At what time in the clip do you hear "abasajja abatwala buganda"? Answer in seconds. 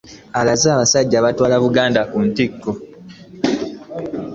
0.75-2.01